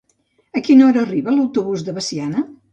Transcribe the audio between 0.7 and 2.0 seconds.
hora arriba l'autobús de